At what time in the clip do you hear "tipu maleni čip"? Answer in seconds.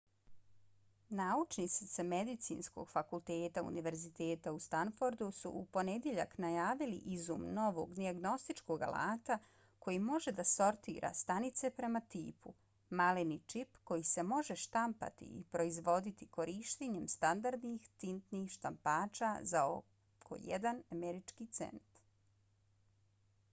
12.17-13.77